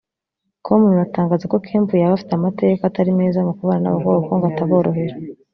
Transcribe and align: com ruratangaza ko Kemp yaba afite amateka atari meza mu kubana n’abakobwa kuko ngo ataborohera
com 0.65 0.81
ruratangaza 0.89 1.45
ko 1.51 1.57
Kemp 1.67 1.89
yaba 2.01 2.15
afite 2.17 2.33
amateka 2.35 2.81
atari 2.85 3.11
meza 3.19 3.39
mu 3.47 3.53
kubana 3.59 3.81
n’abakobwa 3.85 4.17
kuko 4.21 4.33
ngo 4.37 4.45
ataborohera 4.51 5.15